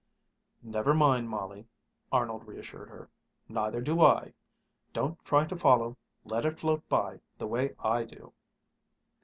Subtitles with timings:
[0.63, 1.67] "Never mind, Molly,"
[2.11, 3.07] Arnold reassured her.
[3.47, 4.33] "Neither do I!
[4.93, 8.33] Don't try to follow; let it float by, the way I do!"